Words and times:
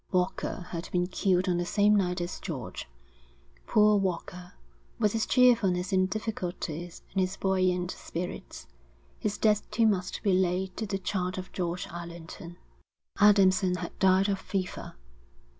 Walker 0.11 0.65
had 0.71 0.89
been 0.91 1.05
killed 1.05 1.47
on 1.47 1.57
the 1.57 1.65
same 1.67 1.95
night 1.95 2.21
as 2.21 2.39
George, 2.39 2.87
poor 3.67 3.97
Walker 3.99 4.53
with 4.97 5.13
his 5.13 5.27
cheerfulness 5.27 5.93
in 5.93 6.07
difficulties 6.07 7.03
and 7.11 7.21
his 7.21 7.37
buoyant 7.37 7.91
spirits: 7.91 8.65
his 9.19 9.37
death 9.37 9.69
too 9.69 9.85
must 9.85 10.23
be 10.23 10.33
laid 10.33 10.75
to 10.77 10.87
the 10.87 10.97
charge 10.97 11.37
of 11.37 11.51
George 11.51 11.85
Allerton; 11.91 12.57
Adamson 13.19 13.75
had 13.75 13.99
died 13.99 14.27
of 14.27 14.39
fever. 14.39 14.95